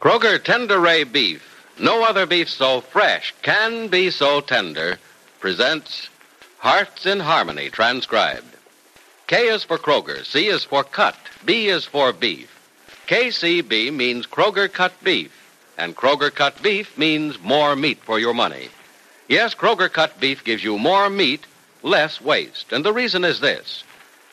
Kroger 0.00 0.38
Tenderay 0.38 1.04
Beef, 1.04 1.42
no 1.78 2.04
other 2.04 2.24
beef 2.24 2.48
so 2.48 2.80
fresh 2.80 3.34
can 3.42 3.88
be 3.88 4.10
so 4.10 4.40
tender, 4.40 4.98
presents 5.40 6.08
Hearts 6.56 7.04
in 7.04 7.20
Harmony, 7.20 7.68
transcribed. 7.68 8.56
K 9.26 9.48
is 9.48 9.62
for 9.62 9.76
Kroger, 9.76 10.24
C 10.24 10.46
is 10.46 10.64
for 10.64 10.84
cut, 10.84 11.18
B 11.44 11.68
is 11.68 11.84
for 11.84 12.14
beef. 12.14 12.48
KCB 13.08 13.92
means 13.92 14.26
Kroger 14.26 14.72
cut 14.72 14.94
beef, 15.04 15.32
and 15.76 15.94
Kroger 15.94 16.34
cut 16.34 16.62
beef 16.62 16.96
means 16.96 17.38
more 17.38 17.76
meat 17.76 17.98
for 18.02 18.18
your 18.18 18.32
money. 18.32 18.70
Yes, 19.28 19.54
Kroger 19.54 19.92
cut 19.92 20.18
beef 20.18 20.42
gives 20.42 20.64
you 20.64 20.78
more 20.78 21.10
meat, 21.10 21.44
less 21.82 22.22
waste, 22.22 22.72
and 22.72 22.86
the 22.86 22.94
reason 22.94 23.22
is 23.22 23.40
this. 23.40 23.84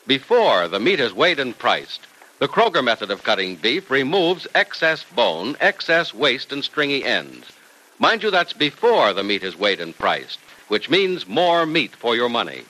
Before 0.06 0.66
the 0.66 0.80
meat 0.80 0.98
is 0.98 1.12
weighed 1.12 1.38
and 1.38 1.56
priced, 1.56 2.07
the 2.38 2.48
Kroger 2.48 2.84
method 2.84 3.10
of 3.10 3.24
cutting 3.24 3.56
beef 3.56 3.90
removes 3.90 4.46
excess 4.54 5.02
bone, 5.02 5.56
excess 5.60 6.14
waste, 6.14 6.52
and 6.52 6.62
stringy 6.62 7.04
ends. 7.04 7.50
Mind 7.98 8.22
you, 8.22 8.30
that's 8.30 8.52
before 8.52 9.12
the 9.12 9.24
meat 9.24 9.42
is 9.42 9.58
weighed 9.58 9.80
and 9.80 9.96
priced, 9.96 10.38
which 10.68 10.88
means 10.88 11.26
more 11.26 11.66
meat 11.66 11.96
for 11.96 12.14
your 12.14 12.28
money. 12.28 12.62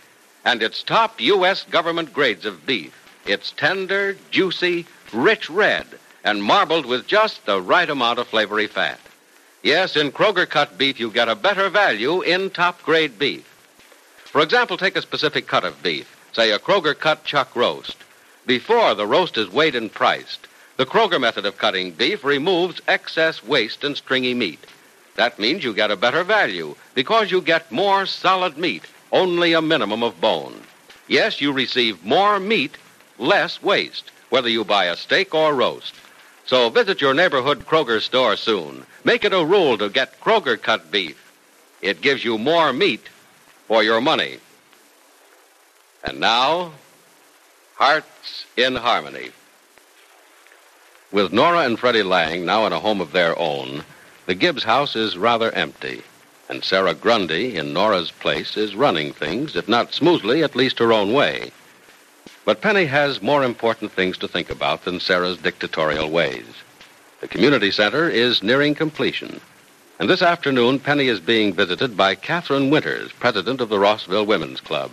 And 0.45 0.63
it's 0.63 0.83
top 0.83 1.21
U.S. 1.21 1.65
government 1.65 2.15
grades 2.15 2.47
of 2.47 2.65
beef. 2.65 2.95
It's 3.27 3.53
tender, 3.53 4.17
juicy, 4.31 4.87
rich 5.13 5.51
red, 5.51 5.87
and 6.25 6.43
marbled 6.43 6.87
with 6.87 7.07
just 7.07 7.45
the 7.45 7.61
right 7.61 7.91
amount 7.91 8.19
of 8.19 8.29
flavory 8.29 8.69
fat. 8.69 8.99
Yes, 9.63 9.97
in 9.97 10.13
Kroger 10.13 10.49
cut 10.49 10.79
beef, 10.79 10.99
you 10.99 11.11
get 11.11 11.29
a 11.29 11.35
better 11.35 11.69
value 11.69 12.23
in 12.23 12.49
top 12.49 12.83
grade 12.85 13.19
beef. 13.19 13.45
For 14.25 14.41
example, 14.41 14.79
take 14.79 14.97
a 14.97 15.03
specific 15.03 15.47
cut 15.47 15.65
of 15.65 15.83
beef, 15.83 16.17
say 16.33 16.53
a 16.53 16.59
Kroger 16.59 16.99
cut 16.99 17.25
chuck 17.25 17.55
roast. 17.55 17.97
Before 18.49 18.95
the 18.95 19.07
roast 19.07 19.37
is 19.37 19.53
weighed 19.53 19.75
and 19.75 19.93
priced, 19.93 20.47
the 20.79 20.87
Kroger 20.87 21.21
method 21.21 21.45
of 21.45 21.59
cutting 21.59 21.91
beef 21.91 22.25
removes 22.25 22.81
excess 22.89 23.45
waste 23.45 23.85
and 23.85 23.95
stringy 23.95 24.33
meat. 24.33 24.65
That 25.17 25.39
means 25.39 25.65
you 25.65 25.75
get 25.75 25.91
a 25.91 25.97
better 25.97 26.25
value 26.25 26.75
because 26.95 27.31
you 27.31 27.43
get 27.43 27.71
more 27.71 28.07
solid 28.07 28.57
meat, 28.57 28.85
only 29.13 29.53
a 29.53 29.61
minimum 29.61 30.03
of 30.03 30.19
bone. 30.19 30.63
Yes, 31.09 31.43
you 31.43 31.53
receive 31.53 32.03
more 32.03 32.41
meat, 32.41 32.79
less 33.19 33.63
waste, 33.63 34.11
whether 34.31 34.49
you 34.49 34.65
buy 34.65 34.87
a 34.87 34.97
steak 34.97 35.35
or 35.35 35.55
roast. 35.55 35.95
So 36.47 36.71
visit 36.71 37.03
your 37.03 37.13
neighborhood 37.13 37.67
Kroger 37.67 38.01
store 38.01 38.37
soon. 38.37 38.87
Make 39.05 39.27
it 39.27 39.35
a 39.35 39.45
rule 39.45 39.77
to 39.77 39.91
get 39.91 40.23
Kroger 40.23 40.59
cut 40.59 40.91
beef. 40.91 41.23
It 41.83 42.01
gives 42.01 42.25
you 42.25 42.39
more 42.39 42.73
meat 42.73 43.11
for 43.67 43.83
your 43.83 44.01
money. 44.01 44.39
And 46.03 46.19
now, 46.19 46.73
Hearts 47.79 48.45
in 48.57 48.75
Harmony. 48.75 49.31
With 51.13 51.33
Nora 51.33 51.61
and 51.61 51.79
Freddie 51.79 52.03
Lang 52.03 52.45
now 52.45 52.67
in 52.67 52.73
a 52.73 52.81
home 52.81 53.01
of 53.01 53.13
their 53.13 53.39
own, 53.39 53.85
the 54.27 54.35
Gibbs 54.35 54.65
house 54.65 54.97
is 54.97 55.17
rather 55.17 55.53
empty, 55.53 56.03
and 56.49 56.65
Sarah 56.65 56.93
Grundy, 56.93 57.57
in 57.57 57.73
Nora's 57.73 58.11
place, 58.11 58.57
is 58.57 58.75
running 58.75 59.13
things, 59.13 59.55
if 59.55 59.69
not 59.69 59.95
smoothly, 59.95 60.43
at 60.43 60.57
least 60.57 60.81
her 60.81 60.93
own 60.93 61.13
way. 61.13 61.53
But 62.45 62.63
Penny 62.63 62.85
has 62.87 63.23
more 63.23 63.45
important 63.45 63.93
things 63.93 64.19
to 64.19 64.27
think 64.27 64.51
about 64.51 64.85
than 64.85 64.99
Sarah's 64.99 65.39
dictatorial 65.39 66.11
ways. 66.11 66.47
The 67.21 67.29
community 67.29 67.71
center 67.71 68.09
is 68.09 68.43
nearing 68.43 68.75
completion, 68.75 69.41
and 70.01 70.11
this 70.11 70.21
afternoon 70.21 70.81
Penny 70.81 71.07
is 71.07 71.21
being 71.21 71.53
visited 71.53 71.97
by 71.97 72.17
Catherine 72.17 72.71
Winters, 72.71 73.13
president 73.13 73.61
of 73.61 73.69
the 73.69 73.79
Rossville 73.79 74.27
Women's 74.27 74.61
Club. 74.61 74.91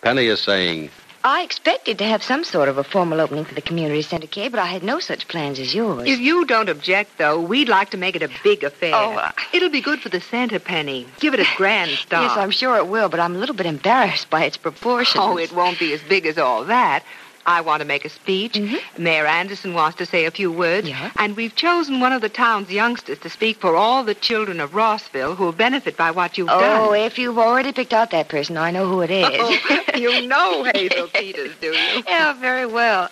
Penny 0.00 0.28
is 0.28 0.40
saying, 0.40 0.88
I 1.22 1.42
expected 1.42 1.98
to 1.98 2.04
have 2.04 2.22
some 2.22 2.44
sort 2.44 2.70
of 2.70 2.78
a 2.78 2.84
formal 2.84 3.20
opening 3.20 3.44
for 3.44 3.54
the 3.54 3.60
community 3.60 4.00
center, 4.00 4.26
Kay, 4.26 4.48
but 4.48 4.58
I 4.58 4.66
had 4.66 4.82
no 4.82 5.00
such 5.00 5.28
plans 5.28 5.58
as 5.58 5.74
yours. 5.74 6.08
If 6.08 6.18
you 6.18 6.46
don't 6.46 6.70
object, 6.70 7.18
though, 7.18 7.38
we'd 7.38 7.68
like 7.68 7.90
to 7.90 7.98
make 7.98 8.16
it 8.16 8.22
a 8.22 8.30
big 8.42 8.64
affair. 8.64 8.94
Oh, 8.94 9.12
uh, 9.12 9.32
It'll 9.52 9.68
be 9.68 9.82
good 9.82 10.00
for 10.00 10.08
the 10.08 10.20
center, 10.22 10.58
Penny. 10.58 11.06
Give 11.18 11.34
it 11.34 11.40
a 11.40 11.46
grand 11.56 11.90
start. 11.98 12.24
Yes, 12.24 12.38
I'm 12.38 12.50
sure 12.50 12.76
it 12.78 12.86
will, 12.86 13.10
but 13.10 13.20
I'm 13.20 13.36
a 13.36 13.38
little 13.38 13.54
bit 13.54 13.66
embarrassed 13.66 14.30
by 14.30 14.44
its 14.44 14.56
proportions. 14.56 15.22
Oh, 15.22 15.36
it 15.36 15.52
won't 15.52 15.78
be 15.78 15.92
as 15.92 16.00
big 16.02 16.24
as 16.24 16.38
all 16.38 16.64
that. 16.64 17.04
I 17.50 17.60
want 17.62 17.80
to 17.80 17.86
make 17.94 18.04
a 18.04 18.08
speech. 18.08 18.54
Mhm. 18.54 18.78
Mayor 18.98 19.26
Anderson 19.26 19.74
wants 19.74 19.96
to 19.98 20.06
say 20.06 20.24
a 20.24 20.30
few 20.30 20.50
words. 20.52 20.88
Yeah. 20.88 21.10
And 21.16 21.36
we've 21.36 21.54
chosen 21.54 21.98
one 22.00 22.12
of 22.12 22.20
the 22.22 22.28
town's 22.28 22.70
youngsters 22.70 23.18
to 23.20 23.28
speak 23.28 23.60
for 23.60 23.74
all 23.76 24.04
the 24.04 24.14
children 24.14 24.60
of 24.60 24.74
Rossville 24.74 25.34
who'll 25.34 25.52
benefit 25.66 25.96
by 25.96 26.10
what 26.12 26.38
you've 26.38 26.48
Oh, 26.48 26.60
done. 26.60 26.80
Oh, 26.88 26.92
if 26.92 27.18
you've 27.18 27.38
already 27.38 27.72
picked 27.72 27.92
out 27.92 28.10
that 28.12 28.28
person, 28.28 28.56
I 28.56 28.70
know 28.70 28.86
who 28.86 29.00
it 29.00 29.10
is. 29.10 29.28
Oh, 29.42 29.98
you 29.98 30.26
know 30.26 30.64
Hazel 30.74 31.08
Peters, 31.08 31.52
do 31.60 31.68
you? 31.68 32.02
yeah, 32.06 32.32
very 32.34 32.66
well. 32.66 33.08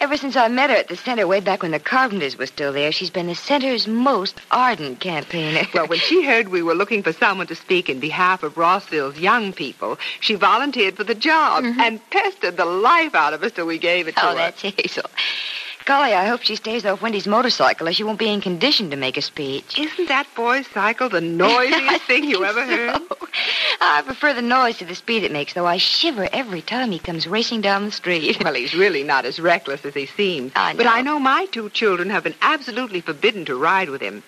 Ever 0.00 0.16
since 0.16 0.36
I 0.36 0.46
met 0.46 0.70
her 0.70 0.76
at 0.76 0.86
the 0.86 0.96
center 0.96 1.26
way 1.26 1.40
back 1.40 1.62
when 1.62 1.72
the 1.72 1.80
Carpenters 1.80 2.38
were 2.38 2.46
still 2.46 2.72
there, 2.72 2.92
she's 2.92 3.10
been 3.10 3.26
the 3.26 3.34
center's 3.34 3.88
most 3.88 4.40
ardent 4.52 5.00
campaigner. 5.00 5.66
Well, 5.74 5.88
when 5.88 5.98
she 5.98 6.24
heard 6.24 6.48
we 6.48 6.62
were 6.62 6.74
looking 6.74 7.02
for 7.02 7.12
someone 7.12 7.48
to 7.48 7.56
speak 7.56 7.88
in 7.88 7.98
behalf 7.98 8.44
of 8.44 8.56
Rossville's 8.56 9.18
young 9.18 9.52
people, 9.52 9.98
she 10.20 10.36
volunteered 10.36 10.96
for 10.96 11.02
the 11.02 11.16
job 11.16 11.64
mm-hmm. 11.64 11.80
and 11.80 12.10
pestered 12.10 12.56
the 12.56 12.64
life 12.64 13.16
out 13.16 13.34
of 13.34 13.42
us 13.42 13.52
till 13.52 13.66
we 13.66 13.78
gave 13.78 14.06
it 14.06 14.14
oh, 14.18 14.20
to 14.20 14.26
oh, 14.26 14.30
her. 14.30 14.36
that's 14.36 14.62
Hazel. 14.76 15.10
Golly, 15.88 16.12
I 16.12 16.26
hope 16.26 16.42
she 16.42 16.54
stays 16.54 16.84
off 16.84 17.00
Windy's 17.00 17.26
motorcycle 17.26 17.88
or 17.88 17.94
she 17.94 18.04
won't 18.04 18.18
be 18.18 18.28
in 18.28 18.42
condition 18.42 18.90
to 18.90 18.96
make 18.96 19.16
a 19.16 19.22
speech. 19.22 19.78
Isn't 19.78 20.08
that 20.08 20.26
boy's 20.36 20.66
cycle 20.66 21.08
the 21.08 21.22
noisiest 21.22 22.02
thing 22.06 22.24
you 22.24 22.44
ever 22.44 22.62
heard? 22.62 23.00
So. 23.08 23.16
I 23.80 24.02
prefer 24.02 24.34
the 24.34 24.42
noise 24.42 24.76
to 24.78 24.84
the 24.84 24.94
speed 24.94 25.22
it 25.22 25.32
makes, 25.32 25.54
though 25.54 25.64
I 25.64 25.78
shiver 25.78 26.28
every 26.30 26.60
time 26.60 26.90
he 26.90 26.98
comes 26.98 27.26
racing 27.26 27.62
down 27.62 27.86
the 27.86 27.90
street. 27.90 28.36
Well, 28.44 28.52
he's 28.52 28.74
really 28.74 29.02
not 29.02 29.24
as 29.24 29.40
reckless 29.40 29.86
as 29.86 29.94
he 29.94 30.04
seems. 30.04 30.52
I 30.54 30.74
But. 30.74 30.84
I 30.84 31.00
know 31.00 31.18
my 31.18 31.46
two 31.46 31.70
children 31.70 32.10
have 32.10 32.24
been 32.24 32.34
absolutely 32.42 33.00
forbidden 33.00 33.46
to 33.46 33.56
ride 33.56 33.88
with 33.88 34.02
him. 34.02 34.22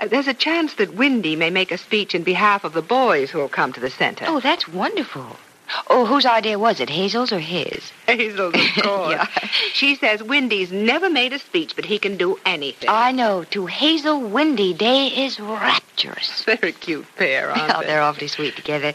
Uh, 0.00 0.08
there's 0.08 0.26
a 0.26 0.34
chance 0.34 0.74
that 0.74 0.94
Windy 0.94 1.36
may 1.36 1.50
make 1.50 1.70
a 1.70 1.78
speech 1.78 2.16
in 2.16 2.24
behalf 2.24 2.64
of 2.64 2.72
the 2.72 2.82
boys 2.82 3.30
who'll 3.30 3.48
come 3.48 3.72
to 3.74 3.80
the 3.80 3.90
center. 3.90 4.24
Oh, 4.26 4.40
that's 4.40 4.66
wonderful. 4.66 5.36
Oh, 5.88 6.04
whose 6.06 6.26
idea 6.26 6.58
was 6.58 6.80
it, 6.80 6.88
Hazel's 6.90 7.32
or 7.32 7.38
his? 7.38 7.92
Hazel's, 8.06 8.54
of 8.54 8.60
course. 8.82 9.12
Yeah. 9.12 9.26
She 9.72 9.94
says 9.94 10.22
Windy's 10.22 10.72
never 10.72 11.08
made 11.10 11.32
a 11.32 11.38
speech, 11.38 11.74
but 11.76 11.84
he 11.84 11.98
can 11.98 12.16
do 12.16 12.38
anything. 12.44 12.88
I 12.88 13.12
know. 13.12 13.44
To 13.50 13.66
Hazel, 13.66 14.20
Windy 14.20 14.74
Day 14.74 15.06
is 15.08 15.38
rapturous. 15.38 16.42
Very 16.44 16.72
cute 16.72 17.06
pair, 17.16 17.50
aren't 17.50 17.74
Oh, 17.74 17.80
they? 17.80 17.86
they're 17.86 18.02
awfully 18.02 18.28
sweet 18.28 18.56
together. 18.56 18.92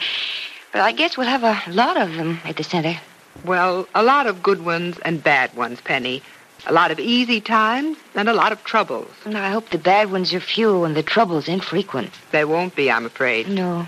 But 0.72 0.82
I 0.82 0.92
guess 0.92 1.18
we'll 1.18 1.28
have 1.28 1.44
a 1.44 1.62
lot 1.72 1.96
of 1.98 2.14
them 2.16 2.40
at 2.44 2.58
the 2.58 2.64
center. 2.64 3.00
Well, 3.46 3.88
a 3.96 4.04
lot 4.04 4.28
of 4.28 4.44
good 4.44 4.66
ones 4.66 4.98
and 5.06 5.24
bad 5.24 5.54
ones, 5.56 5.80
Penny. 5.82 6.22
A 6.68 6.74
lot 6.74 6.90
of 6.92 7.00
easy 7.00 7.40
times 7.42 7.98
and 8.16 8.28
a 8.28 8.34
lot 8.34 8.52
of 8.52 8.64
troubles. 8.64 9.12
And 9.24 9.38
I 9.38 9.52
hope 9.52 9.70
the 9.70 9.78
bad 9.78 10.12
ones 10.12 10.34
are 10.34 10.40
few 10.40 10.84
and 10.84 10.96
the 10.96 11.04
troubles 11.04 11.48
infrequent. 11.48 12.12
There 12.32 12.48
won't 12.48 12.76
be, 12.76 12.90
I'm 12.90 13.06
afraid. 13.06 13.48
No. 13.48 13.86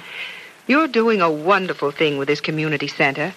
You're 0.68 0.88
doing 0.88 1.22
a 1.22 1.32
wonderful 1.32 1.92
thing 1.92 2.18
with 2.18 2.28
this 2.28 2.42
community 2.42 2.88
center. 2.88 3.34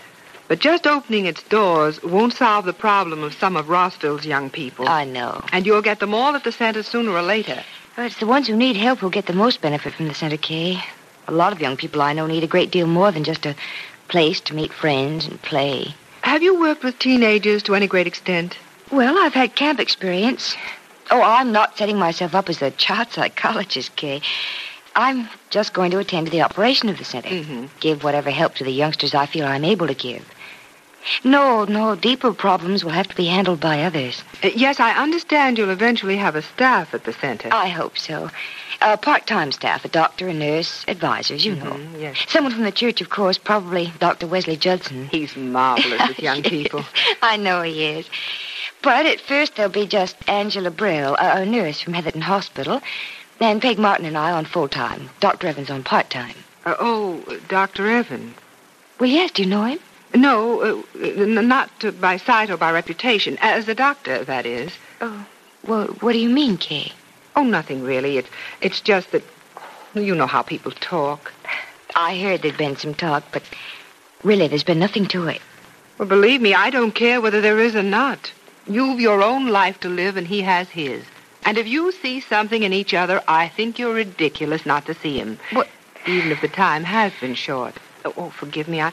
But 0.49 0.59
just 0.59 0.85
opening 0.85 1.27
its 1.27 1.45
doors 1.45 2.03
won't 2.03 2.33
solve 2.33 2.65
the 2.65 2.73
problem 2.73 3.23
of 3.23 3.35
some 3.35 3.57
of 3.57 3.69
Rossville's 3.69 4.27
young 4.27 4.51
people. 4.51 4.89
I 4.89 5.05
know. 5.05 5.45
and 5.53 5.65
you'll 5.65 5.81
get 5.81 6.01
them 6.01 6.13
all 6.13 6.35
at 6.35 6.43
the 6.43 6.51
center 6.51 6.83
sooner 6.83 7.13
or 7.13 7.23
later. 7.23 7.63
But 7.95 8.07
it's 8.07 8.19
the 8.19 8.27
ones 8.27 8.49
who 8.49 8.57
need 8.57 8.77
help 8.77 8.99
who'll 8.99 9.11
get 9.11 9.27
the 9.27 9.33
most 9.33 9.61
benefit 9.61 9.95
from 9.95 10.09
the 10.09 10.15
center, 10.15 10.37
Kay. 10.37 10.83
A 11.29 11.33
lot 11.33 11.53
of 11.53 11.61
young 11.61 11.77
people 11.77 12.03
I 12.03 12.13
know 12.15 12.27
need 12.27 12.43
a 12.43 12.49
great 12.49 12.73
deal 12.73 12.89
more 12.89 13.13
than 13.13 13.23
just 13.23 13.47
a 13.47 13.55
place 14.09 14.41
to 14.41 14.55
meet 14.55 14.73
friends 14.73 15.27
and 15.29 15.41
play. 15.41 15.95
Have 16.23 16.43
you 16.43 16.59
worked 16.59 16.83
with 16.83 16.99
teenagers 16.99 17.63
to 17.65 17.77
any 17.77 17.87
great 17.87 18.09
extent? 18.09 18.59
Well, 18.91 19.17
I've 19.19 19.35
had 19.35 19.55
camp 19.55 19.79
experience. 19.79 20.57
Oh, 21.13 21.23
I'm 21.23 21.53
not 21.53 21.79
setting 21.79 21.97
myself 21.97 22.35
up 22.35 22.49
as 22.49 22.61
a 22.61 22.73
child 22.73 23.13
psychologist, 23.13 23.95
Kay. 23.95 24.21
I'm 24.97 25.29
just 25.51 25.73
going 25.73 25.91
to 25.93 25.99
attend 25.99 26.27
to 26.27 26.31
the 26.33 26.43
operation 26.43 26.89
of 26.89 26.99
the 26.99 27.05
center. 27.05 27.29
Mhm. 27.31 27.69
Give 27.81 28.03
whatever 28.03 28.31
help 28.31 28.55
to 28.57 28.65
the 28.65 28.73
youngsters 28.73 29.15
I 29.15 29.27
feel 29.27 29.47
I'm 29.47 29.65
able 29.65 29.87
to 29.87 29.95
give. 29.95 30.25
No, 31.25 31.65
no, 31.65 31.95
deeper 31.95 32.33
problems 32.35 32.85
will 32.85 32.91
have 32.93 33.09
to 33.09 33.17
be 33.17 33.25
handled 33.27 33.59
by 33.59 33.85
others. 33.85 34.23
Uh, 34.45 34.51
yes, 34.55 34.79
I 34.81 34.91
understand 34.93 35.57
you'll 35.57 35.71
eventually 35.71 36.17
have 36.19 36.37
a 36.37 36.43
staff 36.43 36.93
at 36.93 37.05
the 37.05 37.15
center. 37.15 37.49
I 37.53 37.69
hope 37.69 37.97
so. 37.97 38.31
A 38.83 38.99
part-time 38.99 39.51
staff, 39.53 39.83
a 39.85 39.89
doctor, 39.89 40.29
a 40.29 40.35
nurse, 40.35 40.85
advisors, 40.89 41.45
you 41.45 41.55
know. 41.55 41.73
Mhm, 41.73 42.01
yes. 42.01 42.17
Someone 42.29 42.53
from 42.53 42.65
the 42.65 42.73
church, 42.73 43.01
of 43.01 43.09
course, 43.09 43.39
probably 43.39 43.93
Dr. 43.99 44.27
Wesley 44.27 44.57
Judson. 44.57 45.09
He's 45.11 45.35
marvelous 45.37 46.07
with 46.09 46.19
young 46.21 46.43
people. 46.57 46.85
I 47.23 47.37
know 47.39 47.63
he 47.63 47.85
is. 47.87 48.07
But 48.83 49.07
at 49.07 49.21
first 49.21 49.57
there'll 49.57 49.73
be 49.73 49.87
just 49.87 50.17
Angela 50.29 50.71
Brill, 50.71 51.15
a, 51.19 51.43
a 51.43 51.47
nurse 51.47 51.81
from 51.81 51.95
Heatherton 51.95 52.23
Hospital, 52.23 52.83
and 53.41 53.63
Peg 53.63 53.79
Martin 53.79 54.07
and 54.07 54.19
I 54.19 54.33
on 54.33 54.45
full-time. 54.45 55.11
Dr. 55.21 55.47
Evans 55.47 55.71
on 55.71 55.83
part-time. 55.83 56.37
Uh, 56.65 56.75
oh, 56.79 57.39
Dr. 57.49 57.89
Evans. 57.89 58.35
Well, 58.99 59.09
yes, 59.09 59.31
do 59.31 59.43
you 59.43 59.49
know 59.49 59.65
him? 59.65 59.79
No, 60.15 60.61
uh, 60.61 60.83
not 61.25 61.71
by 62.01 62.17
sight 62.17 62.51
or 62.51 62.57
by 62.57 62.73
reputation. 62.73 63.39
As 63.41 63.69
a 63.69 63.75
doctor, 63.75 64.25
that 64.25 64.45
is. 64.45 64.73
Oh, 65.01 65.27
well, 65.67 65.87
what 66.01 66.13
do 66.13 66.19
you 66.19 66.29
mean, 66.29 66.57
Kay? 66.57 66.93
Oh, 67.37 67.45
nothing 67.45 67.83
really. 67.83 68.19
It's 68.19 68.29
it's 68.61 68.81
just 68.81 69.13
that 69.13 69.23
you 69.95 70.15
know 70.15 70.27
how 70.27 70.43
people 70.43 70.73
talk. 70.73 71.33
I 71.95 72.19
heard 72.19 72.43
there'd 72.43 72.57
been 72.59 72.77
some 72.77 72.95
talk, 72.95 73.23
but 73.33 73.43
really 74.25 74.49
there's 74.49 74.65
been 74.65 74.81
nothing 74.81 75.07
to 75.07 75.29
it. 75.29 75.41
Well, 75.97 76.09
believe 76.09 76.41
me, 76.41 76.55
I 76.55 76.71
don't 76.71 76.93
care 76.93 77.21
whether 77.21 77.41
there 77.41 77.61
is 77.61 77.77
or 77.77 77.83
not. 77.83 78.33
You've 78.67 79.01
your 79.01 79.23
own 79.23 79.49
life 79.49 79.79
to 79.81 79.89
live, 79.89 80.17
and 80.17 80.27
he 80.27 80.43
has 80.43 80.69
his. 80.69 81.05
And 81.51 81.59
if 81.59 81.67
you 81.67 81.91
see 81.91 82.21
something 82.21 82.63
in 82.63 82.73
each 82.73 82.95
other, 82.95 83.21
I 83.27 83.49
think 83.49 83.77
you're 83.77 83.93
ridiculous 83.93 84.65
not 84.65 84.87
to 84.87 84.95
see 84.95 85.19
him. 85.19 85.37
What? 85.53 85.67
Even 86.07 86.31
if 86.31 86.41
the 86.41 86.47
time 86.47 86.85
has 86.85 87.13
been 87.21 87.35
short. 87.35 87.75
Oh, 88.05 88.15
oh, 88.17 88.31
forgive 88.31 88.69
me. 88.69 88.81
I, 88.81 88.93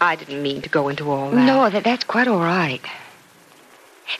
I 0.00 0.14
didn't 0.14 0.40
mean 0.40 0.62
to 0.62 0.68
go 0.68 0.86
into 0.86 1.10
all 1.10 1.32
that. 1.32 1.44
No, 1.44 1.68
that, 1.68 1.82
that's 1.82 2.04
quite 2.04 2.28
all 2.28 2.38
right. 2.38 2.80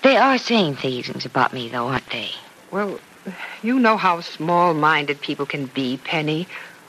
They 0.02 0.16
are 0.16 0.38
saying 0.38 0.75
things 0.75 1.25
about 1.25 1.52
me, 1.52 1.69
though, 1.69 1.86
aren't 1.86 2.10
they? 2.10 2.32
Well, 2.72 2.98
you 3.62 3.78
know 3.78 3.96
how 3.96 4.22
small-minded 4.22 5.20
people 5.20 5.46
can 5.46 5.66
be, 5.66 5.98
Penny. 5.98 6.48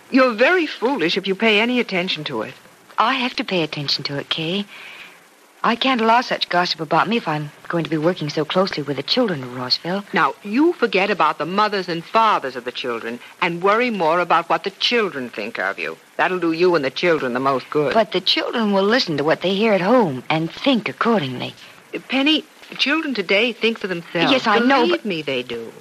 You're 0.10 0.34
very 0.34 0.66
foolish 0.66 1.18
if 1.18 1.28
you 1.28 1.36
pay 1.36 1.60
any 1.60 1.80
attention 1.80 2.24
to 2.24 2.42
it. 2.42 2.56
I 2.98 3.14
have 3.14 3.36
to 3.36 3.44
pay 3.44 3.62
attention 3.62 4.06
to 4.06 4.18
it, 4.18 4.30
Kay. 4.30 4.66
I 5.62 5.76
can't 5.76 6.00
allow 6.00 6.22
such 6.22 6.48
gossip 6.48 6.80
about 6.80 7.10
me 7.10 7.18
if 7.18 7.28
I'm 7.28 7.52
going 7.68 7.84
to 7.84 7.90
be 7.90 7.98
working 7.98 8.30
so 8.30 8.46
closely 8.46 8.82
with 8.82 8.96
the 8.96 9.04
children 9.04 9.44
of 9.44 9.56
Rossville. 9.58 10.06
Now, 10.14 10.34
you 10.42 10.72
forget 10.74 11.12
about 11.12 11.38
the 11.38 11.46
mothers 11.46 11.90
and 11.90 12.04
fathers 12.04 12.56
of 12.56 12.64
the 12.64 12.72
children 12.72 13.20
and 13.42 13.62
worry 13.62 13.90
more 13.90 14.22
about 14.22 14.50
what 14.50 14.64
the 14.64 14.70
children 14.70 15.30
think 15.30 15.60
of 15.60 15.78
you. 15.78 15.98
That'll 16.16 16.40
do 16.40 16.54
you 16.54 16.76
and 16.76 16.86
the 16.86 16.90
children 16.90 17.34
the 17.34 17.42
most 17.42 17.70
good. 17.70 17.94
But 17.94 18.14
the 18.14 18.22
children 18.22 18.72
will 18.72 18.84
listen 18.84 19.18
to 19.18 19.24
what 19.26 19.42
they 19.42 19.54
hear 19.54 19.74
at 19.74 19.82
home 19.82 20.24
and 20.30 20.50
think 20.50 20.88
accordingly. 20.88 21.54
Uh, 21.94 22.00
Penny, 22.08 22.46
children 22.78 23.14
today 23.14 23.52
think 23.52 23.80
for 23.80 23.88
themselves. 23.88 24.32
Yes, 24.32 24.48
I 24.48 24.60
Believe 24.60 24.70
know, 24.70 24.88
but- 24.88 25.06
me, 25.06 25.22
they 25.22 25.44
do. 25.44 25.74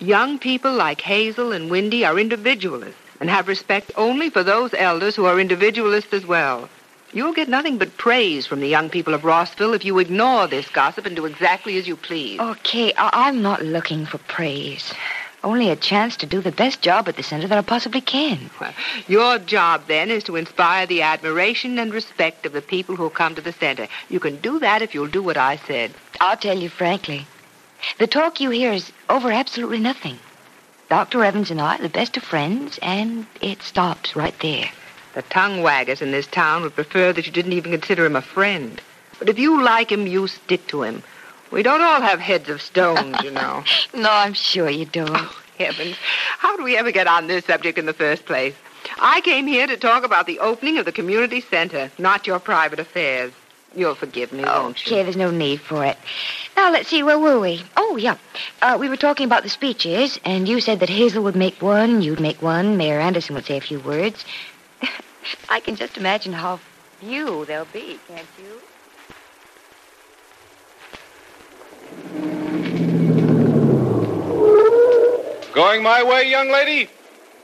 Young 0.00 0.38
people 0.38 0.74
like 0.74 1.00
Hazel 1.00 1.52
and 1.52 1.70
Windy 1.70 2.04
are 2.04 2.18
individualists 2.18 3.00
and 3.20 3.30
have 3.30 3.48
respect 3.48 3.90
only 3.96 4.28
for 4.28 4.42
those 4.42 4.74
elders 4.74 5.16
who 5.16 5.24
are 5.24 5.40
individualists 5.40 6.12
as 6.12 6.26
well. 6.26 6.68
You'll 7.14 7.32
get 7.32 7.48
nothing 7.48 7.78
but 7.78 7.96
praise 7.96 8.44
from 8.44 8.58
the 8.58 8.66
young 8.66 8.90
people 8.90 9.14
of 9.14 9.24
Rossville 9.24 9.72
if 9.72 9.84
you 9.84 10.00
ignore 10.00 10.48
this 10.48 10.68
gossip 10.68 11.06
and 11.06 11.14
do 11.14 11.26
exactly 11.26 11.78
as 11.78 11.86
you 11.86 11.94
please. 11.94 12.40
Okay, 12.40 12.92
I- 12.98 13.28
I'm 13.28 13.40
not 13.40 13.62
looking 13.62 14.04
for 14.04 14.18
praise. 14.18 14.92
Only 15.44 15.70
a 15.70 15.76
chance 15.76 16.16
to 16.16 16.26
do 16.26 16.40
the 16.40 16.50
best 16.50 16.80
job 16.82 17.08
at 17.08 17.14
the 17.14 17.22
center 17.22 17.46
that 17.46 17.56
I 17.56 17.62
possibly 17.62 18.00
can. 18.00 18.50
Well, 18.60 18.72
Your 19.06 19.38
job, 19.38 19.86
then, 19.86 20.10
is 20.10 20.24
to 20.24 20.34
inspire 20.34 20.86
the 20.86 21.02
admiration 21.02 21.78
and 21.78 21.94
respect 21.94 22.46
of 22.46 22.52
the 22.52 22.62
people 22.62 22.96
who 22.96 23.08
come 23.10 23.36
to 23.36 23.40
the 23.42 23.52
center. 23.52 23.86
You 24.08 24.18
can 24.18 24.38
do 24.38 24.58
that 24.58 24.82
if 24.82 24.92
you'll 24.92 25.06
do 25.06 25.22
what 25.22 25.36
I 25.36 25.60
said. 25.68 25.92
I'll 26.20 26.36
tell 26.36 26.58
you 26.58 26.68
frankly. 26.68 27.26
The 27.98 28.08
talk 28.08 28.40
you 28.40 28.50
hear 28.50 28.72
is 28.72 28.90
over 29.08 29.30
absolutely 29.30 29.78
nothing. 29.78 30.18
Dr. 30.88 31.22
Evans 31.22 31.52
and 31.52 31.60
I 31.60 31.76
are 31.76 31.82
the 31.82 31.88
best 31.88 32.16
of 32.16 32.24
friends, 32.24 32.78
and 32.82 33.26
it 33.40 33.62
stops 33.62 34.16
right 34.16 34.38
there. 34.40 34.68
The 35.14 35.22
tongue 35.22 35.58
waggers 35.58 36.02
in 36.02 36.10
this 36.10 36.26
town 36.26 36.62
would 36.62 36.74
prefer 36.74 37.12
that 37.12 37.26
you 37.26 37.32
didn't 37.32 37.52
even 37.52 37.70
consider 37.72 38.04
him 38.04 38.16
a 38.16 38.22
friend. 38.22 38.80
But 39.18 39.28
if 39.28 39.38
you 39.38 39.62
like 39.62 39.90
him, 39.92 40.06
you 40.06 40.26
stick 40.26 40.66
to 40.68 40.82
him. 40.82 41.02
We 41.52 41.62
don't 41.62 41.82
all 41.82 42.00
have 42.00 42.18
heads 42.18 42.48
of 42.48 42.60
stones, 42.60 43.16
you 43.22 43.30
know. 43.30 43.62
No, 43.94 44.10
I'm 44.10 44.34
sure 44.34 44.68
you 44.68 44.86
don't. 44.86 45.10
Oh, 45.14 45.40
heavens. 45.58 45.96
How 46.38 46.56
do 46.56 46.64
we 46.64 46.76
ever 46.76 46.90
get 46.90 47.06
on 47.06 47.28
this 47.28 47.44
subject 47.44 47.78
in 47.78 47.86
the 47.86 47.92
first 47.92 48.26
place? 48.26 48.54
I 48.98 49.20
came 49.20 49.46
here 49.46 49.66
to 49.68 49.76
talk 49.76 50.04
about 50.04 50.26
the 50.26 50.40
opening 50.40 50.78
of 50.78 50.84
the 50.84 50.92
community 50.92 51.40
center, 51.40 51.90
not 51.96 52.26
your 52.26 52.40
private 52.40 52.80
affairs. 52.80 53.32
You'll 53.76 53.94
forgive 53.94 54.32
me, 54.32 54.44
won't 54.44 54.84
you? 54.84 54.92
Okay, 54.92 55.02
there's 55.02 55.16
no 55.16 55.30
need 55.30 55.60
for 55.60 55.84
it. 55.84 55.96
Now, 56.56 56.70
let's 56.70 56.88
see, 56.88 57.02
where 57.02 57.18
were 57.18 57.40
we? 57.40 57.62
Oh, 57.76 57.96
yeah. 57.96 58.16
Uh, 58.62 58.76
we 58.78 58.88
were 58.88 58.96
talking 58.96 59.26
about 59.26 59.42
the 59.42 59.48
speeches, 59.48 60.18
and 60.24 60.48
you 60.48 60.60
said 60.60 60.80
that 60.80 60.88
Hazel 60.88 61.24
would 61.24 61.34
make 61.36 61.60
one, 61.60 62.02
you'd 62.02 62.20
make 62.20 62.40
one, 62.40 62.76
Mayor 62.76 63.00
Anderson 63.00 63.34
would 63.34 63.46
say 63.46 63.56
a 63.56 63.60
few 63.60 63.80
words. 63.80 64.24
I 65.48 65.60
can 65.60 65.76
just 65.76 65.96
imagine 65.96 66.32
how 66.32 66.60
few 67.00 67.44
there'll 67.44 67.66
be, 67.66 67.98
can't 68.08 68.26
you? 68.38 68.60
Going 75.54 75.82
my 75.82 76.02
way, 76.02 76.28
young 76.28 76.50
lady? 76.50 76.90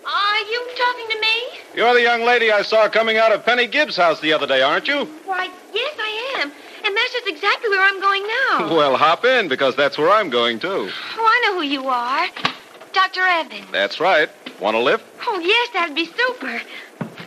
Are 0.05 0.39
you 0.39 0.69
talking 0.77 1.09
to 1.11 1.21
me? 1.21 1.61
You're 1.77 1.95
the 1.95 2.03
young 2.03 2.23
lady 2.23 2.51
I 2.51 2.63
saw 2.63 2.89
coming 2.89 3.19
out 3.19 3.33
of 3.33 3.45
Penny 3.45 3.67
Gibbs' 3.67 3.97
house 3.97 4.21
the 4.21 4.33
other 4.33 4.47
day, 4.47 4.63
aren't 4.63 4.89
you? 4.89 5.05
Why, 5.27 5.49
yes, 5.73 5.95
I 5.99 6.41
am. 6.41 6.53
And 6.85 6.97
that's 6.97 7.13
just 7.13 7.29
exactly 7.29 7.69
where 7.69 7.87
I'm 7.87 8.01
going 8.01 8.27
now. 8.27 8.75
Well, 8.77 8.97
hop 8.97 9.25
in, 9.25 9.49
because 9.49 9.77
that's 9.77 9.97
where 9.97 10.11
I'm 10.11 10.31
going, 10.31 10.59
too. 10.59 10.91
Oh, 10.91 11.25
I 11.25 11.47
know 11.47 11.61
who 11.61 11.63
you 11.63 11.87
are. 11.89 12.27
Dr. 12.93 13.21
Evans. 13.21 13.67
That's 13.71 14.01
right. 14.01 14.29
Want 14.61 14.77
a 14.77 14.81
lift? 14.81 15.05
Oh, 15.27 15.39
yes, 15.39 15.69
that'd 15.73 15.95
be 15.95 16.07
super. 16.07 16.61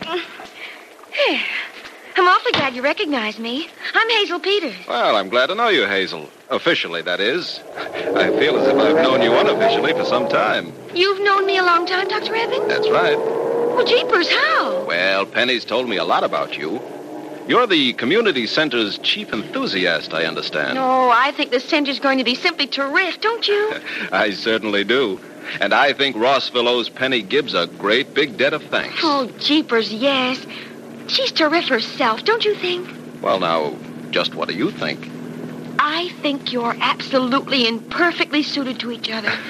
Here. 0.04 1.40
I'm 2.16 2.28
awfully 2.28 2.52
glad 2.52 2.74
you 2.74 2.82
recognize 2.82 3.38
me. 3.38 3.68
I'm 3.92 4.08
Hazel 4.10 4.38
Peters. 4.38 4.74
Well, 4.86 5.16
I'm 5.16 5.28
glad 5.28 5.46
to 5.46 5.54
know 5.54 5.68
you, 5.68 5.86
Hazel. 5.86 6.28
Officially, 6.50 7.02
that 7.02 7.20
is. 7.20 7.60
I 7.76 8.30
feel 8.38 8.56
as 8.56 8.68
if 8.68 8.76
I've 8.76 8.96
known 8.96 9.22
you 9.22 9.34
unofficially 9.34 9.92
for 9.92 10.04
some 10.04 10.28
time. 10.28 10.72
You've 10.94 11.20
known 11.22 11.46
me 11.46 11.56
a 11.56 11.64
long 11.64 11.86
time, 11.86 12.06
Dr. 12.06 12.34
Evans? 12.34 12.68
That's 12.68 12.88
right. 12.90 13.18
Well, 13.18 13.84
jeepers, 13.84 14.28
how? 14.30 14.84
Well, 14.84 15.26
Penny's 15.26 15.64
told 15.64 15.88
me 15.88 15.96
a 15.96 16.04
lot 16.04 16.22
about 16.22 16.56
you. 16.56 16.80
You're 17.48 17.66
the 17.66 17.92
community 17.94 18.46
center's 18.46 18.98
chief 18.98 19.32
enthusiast, 19.32 20.14
I 20.14 20.24
understand. 20.24 20.76
No, 20.76 21.10
I 21.10 21.32
think 21.32 21.50
the 21.50 21.60
center's 21.60 21.98
going 21.98 22.18
to 22.18 22.24
be 22.24 22.34
simply 22.34 22.66
terrific, 22.66 23.20
don't 23.20 23.46
you? 23.48 23.74
I 24.12 24.30
certainly 24.30 24.84
do. 24.84 25.20
And 25.60 25.74
I 25.74 25.92
think 25.92 26.16
Rossville 26.16 26.68
owes 26.68 26.88
Penny 26.88 27.22
Gibbs 27.22 27.54
a 27.54 27.66
great 27.66 28.14
big 28.14 28.36
debt 28.36 28.52
of 28.52 28.62
thanks. 28.64 29.00
Oh, 29.02 29.30
jeepers, 29.38 29.92
yes. 29.92 30.44
She's 31.06 31.32
terrific 31.32 31.70
herself, 31.70 32.24
don't 32.24 32.44
you 32.44 32.54
think? 32.54 32.88
Well, 33.22 33.40
now, 33.40 33.76
just 34.10 34.34
what 34.34 34.48
do 34.48 34.54
you 34.54 34.70
think? 34.70 35.10
I 35.78 36.08
think 36.22 36.52
you're 36.52 36.76
absolutely 36.80 37.66
and 37.66 37.88
perfectly 37.90 38.42
suited 38.42 38.80
to 38.80 38.90
each 38.90 39.10
other. 39.10 39.32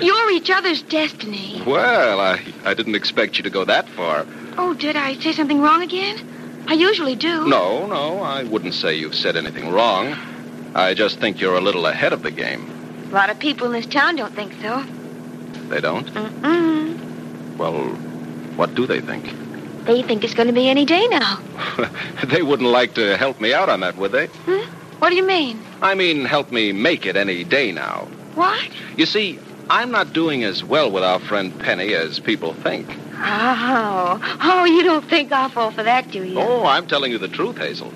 You're 0.00 0.30
each 0.32 0.50
other's 0.50 0.82
destiny. 0.82 1.62
Well, 1.64 2.18
I, 2.18 2.40
I 2.64 2.74
didn't 2.74 2.96
expect 2.96 3.36
you 3.36 3.44
to 3.44 3.50
go 3.50 3.64
that 3.64 3.88
far. 3.90 4.26
Oh, 4.58 4.74
did 4.74 4.96
I 4.96 5.14
say 5.14 5.30
something 5.30 5.60
wrong 5.60 5.82
again? 5.82 6.18
I 6.66 6.74
usually 6.74 7.14
do. 7.14 7.46
No, 7.46 7.86
no, 7.86 8.20
I 8.20 8.42
wouldn't 8.42 8.74
say 8.74 8.96
you've 8.96 9.14
said 9.14 9.36
anything 9.36 9.70
wrong. 9.70 10.16
I 10.74 10.94
just 10.94 11.20
think 11.20 11.40
you're 11.40 11.56
a 11.56 11.60
little 11.60 11.86
ahead 11.86 12.12
of 12.12 12.22
the 12.22 12.32
game. 12.32 12.68
A 13.10 13.14
lot 13.14 13.30
of 13.30 13.38
people 13.38 13.66
in 13.66 13.72
this 13.72 13.86
town 13.86 14.16
don't 14.16 14.34
think 14.34 14.52
so. 14.60 14.84
They 15.70 15.80
don't? 15.80 16.06
Mm-mm. 16.14 16.98
Well, 17.58 17.88
what 18.56 18.74
do 18.74 18.86
they 18.86 19.00
think? 19.00 19.32
They 19.86 20.02
think 20.02 20.24
it's 20.24 20.34
going 20.34 20.48
to 20.48 20.54
be 20.54 20.68
any 20.68 20.84
day 20.84 21.06
now. 21.10 21.40
they 22.28 22.42
wouldn't 22.42 22.70
like 22.70 22.94
to 22.94 23.16
help 23.16 23.40
me 23.40 23.52
out 23.52 23.68
on 23.68 23.80
that, 23.80 23.96
would 23.98 24.12
they? 24.12 24.26
Hmm? 24.26 24.98
What 24.98 25.10
do 25.10 25.16
you 25.16 25.26
mean? 25.26 25.60
I 25.82 25.94
mean, 25.94 26.24
help 26.24 26.50
me 26.50 26.72
make 26.72 27.04
it 27.04 27.16
any 27.16 27.44
day 27.44 27.72
now. 27.72 28.08
What? 28.34 28.70
You 28.96 29.06
see, 29.06 29.38
I'm 29.70 29.90
not 29.90 30.12
doing 30.12 30.44
as 30.44 30.64
well 30.64 30.90
with 30.90 31.04
our 31.04 31.18
friend 31.18 31.56
Penny 31.58 31.94
as 31.94 32.18
people 32.18 32.54
think. 32.54 32.86
Oh, 33.22 34.18
oh, 34.42 34.64
you 34.64 34.82
don't 34.82 35.04
think 35.04 35.32
I'll 35.32 35.48
fall 35.48 35.70
for 35.70 35.82
that, 35.82 36.10
do 36.10 36.22
you? 36.22 36.38
Oh, 36.38 36.64
I'm 36.66 36.86
telling 36.86 37.12
you 37.12 37.18
the 37.18 37.28
truth, 37.28 37.58
Hazel. 37.58 37.92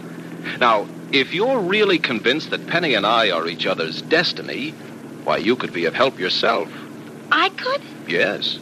Now, 0.61 0.87
if 1.13 1.33
you're 1.33 1.61
really 1.61 1.99
convinced 1.99 2.51
that 2.51 2.67
Penny 2.67 2.95
and 2.95 3.07
I 3.07 3.31
are 3.31 3.47
each 3.47 3.67
other's 3.67 4.03
destiny, 4.03 4.75
why, 5.25 5.39
you 5.39 5.57
could 5.57 5.73
be 5.73 5.85
of 5.85 5.95
help 5.95 6.19
yourself. 6.19 6.69
I 7.31 7.49
could? 7.51 7.81
Yes. 8.11 8.59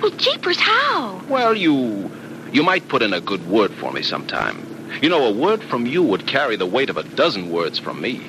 Well, 0.00 0.10
jeepers, 0.12 0.58
how? 0.58 1.20
Well, 1.28 1.56
you 1.56 2.10
you 2.52 2.62
might 2.62 2.88
put 2.88 3.02
in 3.02 3.12
a 3.12 3.20
good 3.20 3.46
word 3.50 3.72
for 3.72 3.92
me 3.92 4.02
sometime. 4.02 4.56
You 5.02 5.08
know, 5.08 5.24
a 5.24 5.32
word 5.32 5.62
from 5.64 5.86
you 5.86 6.02
would 6.02 6.26
carry 6.26 6.56
the 6.56 6.66
weight 6.66 6.90
of 6.90 6.96
a 6.96 7.02
dozen 7.02 7.50
words 7.50 7.78
from 7.78 8.00
me. 8.00 8.20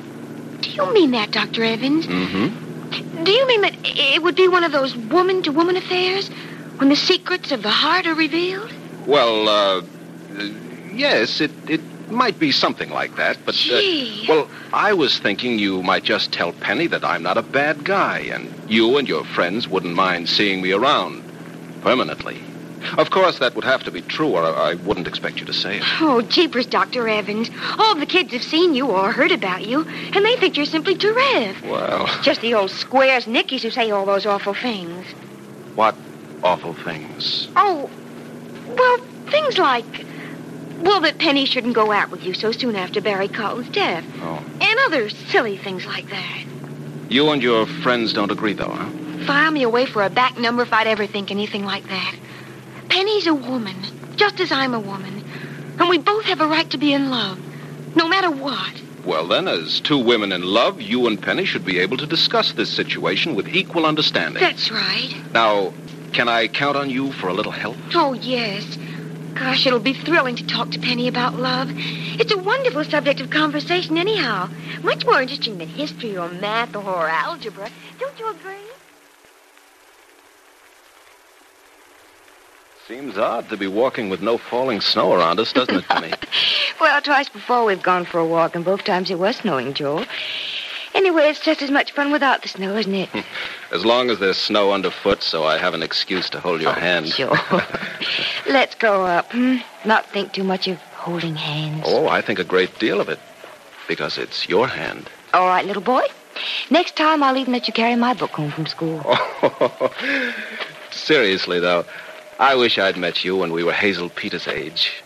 Do 0.62 0.70
you 0.72 0.94
mean 0.94 1.12
that, 1.12 1.32
Dr. 1.32 1.63
Evans? 1.63 2.06
Mm-hmm. 2.08 3.24
Do 3.24 3.32
you 3.32 3.48
mean 3.48 3.62
that 3.62 3.75
it 3.84 4.24
would 4.24 4.36
be 4.36 4.48
one 4.48 4.63
of 4.63 4.72
those 4.72 4.96
woman-to-woman 4.96 5.77
affairs 5.77 6.29
when 6.77 6.89
the 6.89 6.96
secrets 6.96 7.51
of 7.51 7.62
the 7.62 7.70
heart 7.70 8.06
are 8.06 8.15
revealed? 8.15 8.72
Well, 9.06 9.48
uh, 9.48 9.82
uh, 9.82 10.44
yes, 10.94 11.41
it, 11.41 11.51
it 11.70 11.82
might 12.10 12.40
be 12.40 12.52
something 12.52 12.90
like 12.90 13.16
that, 13.18 13.38
but... 13.46 13.56
Uh, 13.72 13.82
well, 14.28 14.50
I 14.74 14.94
was 14.94 15.20
thinking 15.20 15.60
you 15.60 15.84
might 15.84 16.04
just 16.04 16.32
tell 16.32 16.54
Penny 16.54 16.88
that 16.88 17.04
I'm 17.04 17.24
not 17.24 17.38
a 17.38 17.42
bad 17.42 17.84
guy, 17.84 18.20
and 18.20 18.50
you 18.70 18.98
and 18.98 19.08
your 19.08 19.24
friends 19.24 19.68
wouldn't 19.68 19.96
mind 19.96 20.30
seeing 20.30 20.62
me 20.62 20.72
around 20.72 21.22
permanently. 21.82 22.38
Of 22.98 23.10
course, 23.10 23.40
that 23.40 23.56
would 23.56 23.66
have 23.66 23.84
to 23.84 23.92
be 23.92 24.02
true, 24.02 24.30
or 24.30 24.44
I 24.46 24.76
wouldn't 24.76 25.08
expect 25.08 25.40
you 25.40 25.46
to 25.48 25.54
say 25.54 25.78
it. 25.78 25.84
Oh, 26.00 26.22
jeepers, 26.22 26.66
Dr. 26.68 27.08
Evans. 27.10 27.50
All 27.78 27.96
the 27.96 28.06
kids 28.06 28.32
have 28.34 28.44
seen 28.44 28.76
you 28.76 28.88
or 28.88 29.12
heard 29.12 29.32
about 29.32 29.66
you, 29.68 29.82
and 30.14 30.24
they 30.24 30.36
think 30.38 30.56
you're 30.56 30.66
simply 30.66 30.96
terrific. 30.96 31.70
Well, 31.70 32.08
Just 32.24 32.42
the 32.42 32.54
old 32.54 32.72
squares 32.72 33.26
nickies 33.26 33.64
who 33.64 33.72
say 33.72 33.92
all 33.92 34.06
those 34.06 34.26
awful 34.26 34.54
things. 34.54 35.06
what 35.76 35.96
awful 36.44 36.74
things? 36.74 37.48
Oh, 37.56 37.90
well, 38.68 38.98
things 39.32 39.58
like, 39.58 40.06
well, 40.81 41.01
that 41.01 41.17
Penny 41.17 41.46
shouldn't 41.46 41.74
go 41.74 41.91
out 41.91 42.12
with 42.12 42.24
you 42.24 42.34
so 42.34 42.51
soon 42.51 42.75
after 42.75 43.01
Barry 43.01 43.27
Colton's 43.27 43.69
death. 43.69 44.05
Oh. 44.22 44.43
And 44.62 44.79
other 44.86 45.10
silly 45.10 45.57
things 45.57 45.86
like 45.86 46.10
that. 46.10 46.43
You 47.10 47.29
and 47.29 47.41
your 47.41 47.65
friends 47.65 48.13
don't 48.13 48.31
agree, 48.31 48.53
though, 48.53 48.69
huh? 48.69 49.25
File 49.25 49.51
me 49.51 49.63
away 49.63 49.86
for 49.86 50.03
a 50.03 50.10
back 50.10 50.38
number 50.38 50.63
if 50.63 50.74
I'd 50.74 50.88
ever 50.88 51.07
think 51.07 51.31
anything 51.31 51.65
like 51.65 51.88
that. 51.88 52.15
Penny's 52.89 53.27
a 53.27 53.34
woman, 53.34 53.75
just 54.15 54.39
as 54.39 54.51
I'm 54.51 54.74
a 54.74 54.79
woman. 54.79 55.24
And 55.79 55.89
we 55.89 55.98
both 55.98 56.25
have 56.25 56.41
a 56.41 56.48
right 56.48 56.69
to 56.72 56.77
be 56.77 56.93
in 56.93 57.10
love, 57.10 57.39
no 57.96 58.07
matter 58.07 58.31
what. 58.31 58.81
Well, 59.05 59.27
then, 59.27 59.48
as 59.48 59.79
two 59.79 59.98
women 59.98 60.31
in 60.34 60.41
love, 60.41 60.81
you 60.81 61.07
and 61.07 61.22
Penny 61.22 61.46
should 61.46 61.63
be 61.63 61.79
able 61.79 61.96
to 61.98 62.05
discuss 62.05 62.51
this 62.51 62.69
situation 62.69 63.36
with 63.36 63.48
equal 63.48 63.86
understanding. 63.86 64.41
That's 64.41 64.69
right. 64.69 65.13
Now, 65.34 65.74
can 66.12 66.27
I 66.27 66.48
count 66.48 66.75
on 66.75 66.89
you 66.89 67.13
for 67.13 67.29
a 67.29 67.34
little 67.34 67.53
help? 67.53 67.77
Oh, 67.93 68.13
yes. 68.13 68.77
Gosh, 69.39 69.67
it'll 69.67 69.79
be 69.79 69.94
thrilling 69.94 70.36
to 70.38 70.48
talk 70.48 70.72
to 70.72 70.79
Penny 70.79 71.08
about 71.08 71.36
love. 71.36 71.70
It's 71.75 72.34
a 72.34 72.38
wonderful 72.38 72.84
subject 72.84 73.22
of 73.22 73.29
conversation, 73.29 73.96
anyhow. 73.98 74.50
Much 74.82 75.06
more 75.06 75.22
interesting 75.22 75.60
than 75.60 75.67
history 75.67 76.17
or 76.17 76.27
math 76.27 76.75
or 76.75 77.08
algebra. 77.08 77.70
Don't 78.00 78.20
you 78.20 78.32
agree? 78.32 78.56
Seems 82.88 83.17
odd 83.17 83.48
to 83.50 83.58
be 83.58 83.67
walking 83.67 84.10
with 84.10 84.22
no 84.22 84.39
falling 84.39 84.82
snow 84.82 85.13
around 85.13 85.39
us, 85.39 85.53
doesn't 85.53 85.75
it, 85.75 85.88
Penny? 85.88 86.13
Well, 86.79 87.01
twice 87.01 87.27
before 87.27 87.65
we've 87.65 87.82
gone 87.82 88.06
for 88.06 88.20
a 88.20 88.25
walk, 88.25 88.56
and 88.56 88.63
both 88.63 88.84
times 88.84 89.10
it 89.10 89.17
was 89.17 89.38
snowing, 89.38 89.74
Joel. 89.74 90.06
Anyway, 90.98 91.30
it's 91.30 91.39
just 91.39 91.62
as 91.62 91.70
much 91.70 91.92
fun 91.92 92.12
without 92.12 92.42
the 92.42 92.48
snow, 92.48 92.75
isn't 92.75 92.96
it? 92.96 93.10
as 93.72 93.86
long 93.86 94.10
as 94.10 94.18
there's 94.18 94.36
snow 94.36 94.72
underfoot, 94.72 95.22
so 95.22 95.44
I 95.44 95.60
have 95.60 95.75
an 95.75 95.84
excuse 95.84 96.27
to 96.32 96.39
hold 96.39 96.60
your 96.60 96.74
hand. 96.74 97.10
Sure. 97.10 97.38
Let's 98.50 98.74
go 98.74 99.06
up. 99.06 99.32
Hmm? 99.32 99.58
Not 99.86 100.08
think 100.08 100.34
too 100.34 100.44
much 100.44 100.68
of 100.68 100.80
holding 100.96 101.36
hands. 101.36 101.84
Oh, 101.86 102.08
I 102.08 102.22
think 102.22 102.39
a 102.39 102.44
great 102.44 102.80
deal 102.80 103.00
of 103.00 103.10
it. 103.10 103.20
Because 103.88 104.18
it's 104.18 104.50
your 104.50 104.68
hand. 104.68 105.08
All 105.36 105.46
right, 105.46 105.63
little 105.63 105.84
boy. 105.84 106.01
Next 106.72 106.96
time, 106.96 107.22
I'll 107.22 107.38
even 107.38 107.54
let 107.54 107.68
you 107.68 107.74
carry 107.74 107.96
my 107.96 108.16
book 108.16 108.32
home 108.32 108.50
from 108.50 108.66
school. 108.66 109.00
Oh, 109.06 110.34
seriously, 110.89 111.60
though, 111.60 111.86
I 112.39 112.56
wish 112.56 112.80
I'd 112.80 112.98
met 112.98 113.24
you 113.24 113.36
when 113.38 113.51
we 113.51 113.63
were 113.63 113.72
Hazel 113.72 114.10
Peters' 114.10 114.48
age. 114.48 115.04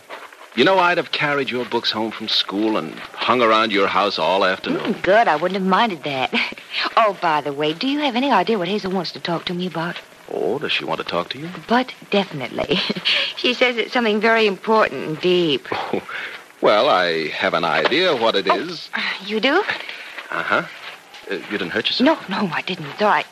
You 0.55 0.65
know, 0.65 0.79
I'd 0.79 0.97
have 0.97 1.11
carried 1.13 1.49
your 1.49 1.63
books 1.63 1.91
home 1.91 2.11
from 2.11 2.27
school 2.27 2.75
and 2.75 2.93
hung 2.99 3.41
around 3.41 3.71
your 3.71 3.87
house 3.87 4.19
all 4.19 4.43
afternoon. 4.43 4.95
Mm, 4.95 5.01
good. 5.01 5.27
I 5.29 5.37
wouldn't 5.37 5.59
have 5.61 5.69
minded 5.69 6.03
that. 6.03 6.33
oh, 6.97 7.17
by 7.21 7.39
the 7.39 7.53
way, 7.53 7.73
do 7.73 7.87
you 7.87 7.99
have 7.99 8.15
any 8.17 8.31
idea 8.31 8.57
what 8.59 8.67
Hazel 8.67 8.91
wants 8.91 9.13
to 9.13 9.21
talk 9.21 9.45
to 9.45 9.53
me 9.53 9.65
about? 9.65 9.97
Oh, 10.29 10.59
does 10.59 10.73
she 10.73 10.83
want 10.83 10.99
to 10.99 11.05
talk 11.05 11.29
to 11.29 11.39
you? 11.39 11.49
But 11.67 11.93
definitely. 12.09 12.75
she 13.37 13.53
says 13.53 13.77
it's 13.77 13.93
something 13.93 14.19
very 14.19 14.45
important 14.45 15.07
and 15.07 15.21
deep. 15.21 15.67
Oh, 15.93 16.01
well, 16.61 16.89
I 16.89 17.29
have 17.29 17.55
an 17.55 17.65
idea 17.65 18.15
what 18.15 18.35
it 18.35 18.45
is. 18.45 18.89
Oh, 18.95 19.01
You 19.25 19.39
do? 19.39 19.63
Uh-huh. 20.29 20.63
Uh, 21.29 21.33
you 21.33 21.57
didn't 21.57 21.71
hurt 21.71 21.87
yourself? 21.87 22.29
No, 22.29 22.43
no, 22.45 22.53
I 22.53 22.61
didn't. 22.61 22.85
It's 22.85 23.01
all 23.01 23.07
right. 23.07 23.25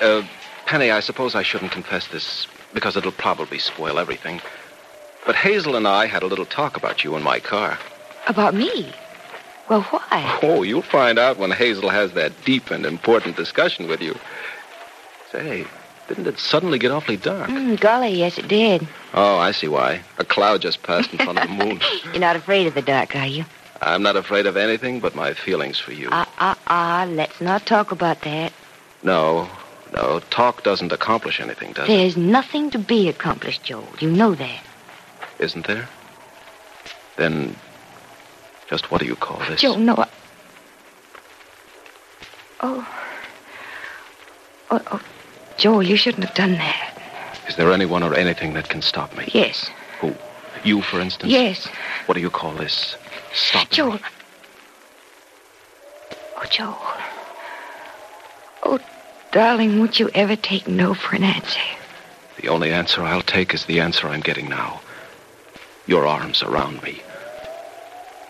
Uh, 0.00 0.22
Penny, 0.66 0.90
I 0.90 1.00
suppose 1.00 1.34
I 1.34 1.42
shouldn't 1.42 1.72
confess 1.72 2.08
this 2.08 2.46
because 2.74 2.94
it'll 2.94 3.10
probably 3.12 3.58
spoil 3.58 3.98
everything. 3.98 4.42
But 5.24 5.36
Hazel 5.36 5.76
and 5.76 5.86
I 5.86 6.06
had 6.06 6.22
a 6.22 6.26
little 6.26 6.46
talk 6.46 6.76
about 6.76 7.04
you 7.04 7.14
in 7.16 7.22
my 7.22 7.38
car. 7.38 7.78
About 8.26 8.54
me? 8.54 8.92
Well, 9.68 9.82
why? 9.82 10.38
Oh, 10.42 10.62
you'll 10.62 10.82
find 10.82 11.18
out 11.18 11.38
when 11.38 11.50
Hazel 11.52 11.88
has 11.88 12.12
that 12.12 12.32
deep 12.44 12.70
and 12.70 12.84
important 12.84 13.36
discussion 13.36 13.88
with 13.88 14.02
you. 14.02 14.16
Say, 15.30 15.64
didn't 16.08 16.26
it 16.26 16.38
suddenly 16.38 16.78
get 16.78 16.90
awfully 16.90 17.16
dark? 17.16 17.48
Mm, 17.48 17.80
golly, 17.80 18.10
yes, 18.10 18.36
it 18.36 18.48
did. 18.48 18.86
Oh, 19.14 19.38
I 19.38 19.52
see 19.52 19.68
why. 19.68 20.02
A 20.18 20.24
cloud 20.24 20.60
just 20.60 20.82
passed 20.82 21.12
in 21.12 21.18
front 21.18 21.38
of 21.38 21.48
the 21.48 21.54
moon. 21.54 21.80
You're 22.04 22.18
not 22.18 22.36
afraid 22.36 22.66
of 22.66 22.74
the 22.74 22.82
dark, 22.82 23.14
are 23.14 23.26
you? 23.26 23.44
I'm 23.80 24.02
not 24.02 24.16
afraid 24.16 24.46
of 24.46 24.56
anything 24.56 25.00
but 25.00 25.14
my 25.14 25.34
feelings 25.34 25.78
for 25.78 25.92
you. 25.92 26.08
Ah, 26.10 26.28
ah, 26.38 26.58
ah, 26.66 27.06
let's 27.08 27.40
not 27.40 27.64
talk 27.64 27.92
about 27.92 28.20
that. 28.22 28.52
No, 29.02 29.48
no, 29.92 30.20
talk 30.30 30.62
doesn't 30.62 30.92
accomplish 30.92 31.40
anything, 31.40 31.72
does 31.72 31.88
it? 31.88 31.92
There's 31.92 32.16
nothing 32.16 32.70
to 32.70 32.78
be 32.78 33.08
accomplished, 33.08 33.62
Joel. 33.62 33.88
You 34.00 34.10
know 34.10 34.34
that. 34.34 34.60
Isn't 35.42 35.66
there? 35.66 35.88
Then, 37.16 37.56
just 38.68 38.92
what 38.92 39.00
do 39.00 39.06
you 39.06 39.16
call 39.16 39.38
this? 39.40 39.60
Joe, 39.60 39.76
no, 39.76 39.96
I... 39.96 40.08
Oh. 42.60 42.88
Oh, 44.70 44.80
oh. 44.92 45.02
Joel, 45.58 45.82
you 45.82 45.96
shouldn't 45.96 46.24
have 46.24 46.34
done 46.36 46.52
that. 46.52 46.96
Is 47.48 47.56
there 47.56 47.72
anyone 47.72 48.04
or 48.04 48.14
anything 48.14 48.54
that 48.54 48.68
can 48.68 48.82
stop 48.82 49.16
me? 49.16 49.28
Yes. 49.34 49.68
Who? 50.00 50.14
You, 50.62 50.80
for 50.80 51.00
instance? 51.00 51.32
Yes. 51.32 51.66
What 52.06 52.14
do 52.14 52.20
you 52.20 52.30
call 52.30 52.52
this? 52.52 52.96
Stop. 53.34 53.68
Joe. 53.68 53.98
Oh, 56.36 56.44
Joe. 56.48 56.76
Oh, 58.62 58.78
darling, 59.32 59.80
won't 59.80 59.98
you 59.98 60.08
ever 60.14 60.36
take 60.36 60.68
no 60.68 60.94
for 60.94 61.16
an 61.16 61.24
answer? 61.24 61.60
The 62.40 62.48
only 62.48 62.70
answer 62.70 63.02
I'll 63.02 63.22
take 63.22 63.52
is 63.54 63.64
the 63.64 63.80
answer 63.80 64.06
I'm 64.06 64.20
getting 64.20 64.48
now. 64.48 64.80
Your 65.86 66.06
arms 66.06 66.42
around 66.42 66.82
me. 66.82 67.02